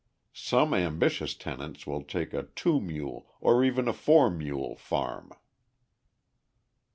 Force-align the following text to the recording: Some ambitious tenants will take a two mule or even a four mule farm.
Some 0.33 0.73
ambitious 0.73 1.35
tenants 1.35 1.85
will 1.85 2.01
take 2.01 2.33
a 2.33 2.47
two 2.55 2.79
mule 2.81 3.27
or 3.39 3.63
even 3.63 3.87
a 3.87 3.93
four 3.93 4.31
mule 4.31 4.75
farm. 4.75 5.31